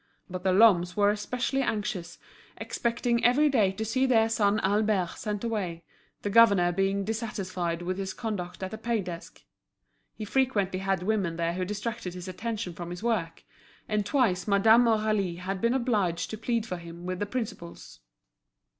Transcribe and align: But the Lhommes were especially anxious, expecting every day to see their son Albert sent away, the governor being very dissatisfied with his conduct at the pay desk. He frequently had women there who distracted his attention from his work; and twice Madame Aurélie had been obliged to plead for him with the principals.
But 0.27 0.41
the 0.43 0.51
Lhommes 0.51 0.95
were 0.97 1.11
especially 1.11 1.61
anxious, 1.61 2.17
expecting 2.57 3.23
every 3.23 3.49
day 3.49 3.71
to 3.73 3.85
see 3.85 4.07
their 4.07 4.29
son 4.29 4.59
Albert 4.61 5.09
sent 5.15 5.43
away, 5.43 5.83
the 6.23 6.29
governor 6.31 6.71
being 6.71 6.95
very 6.95 7.03
dissatisfied 7.03 7.83
with 7.83 7.99
his 7.99 8.11
conduct 8.11 8.63
at 8.63 8.71
the 8.71 8.79
pay 8.79 9.01
desk. 9.01 9.43
He 10.15 10.25
frequently 10.25 10.79
had 10.79 11.03
women 11.03 11.35
there 11.35 11.53
who 11.53 11.65
distracted 11.65 12.15
his 12.15 12.27
attention 12.27 12.73
from 12.73 12.89
his 12.89 13.03
work; 13.03 13.43
and 13.87 14.03
twice 14.03 14.47
Madame 14.47 14.85
Aurélie 14.85 15.37
had 15.37 15.61
been 15.61 15.75
obliged 15.75 16.31
to 16.31 16.37
plead 16.39 16.65
for 16.65 16.77
him 16.77 17.05
with 17.05 17.19
the 17.19 17.27
principals. 17.27 17.99